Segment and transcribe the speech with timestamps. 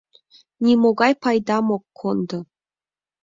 [0.63, 2.39] Нимогай пайдам ок кондо.